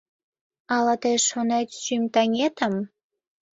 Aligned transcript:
Ала 0.75 0.93
тый 1.03 1.17
шонет, 1.27 1.67
шӱм 1.81 2.03
таҥетым 2.13 2.73